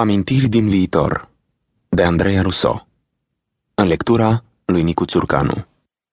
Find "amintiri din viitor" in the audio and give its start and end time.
0.00-1.28